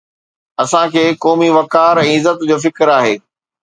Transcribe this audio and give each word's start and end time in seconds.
اسان 0.63 0.85
کي 0.95 1.03
قومي 1.25 1.49
وقار 1.57 1.95
۽ 2.09 2.11
عزت 2.17 2.37
جو 2.53 2.57
فڪر 2.67 2.87
آهي. 3.01 3.15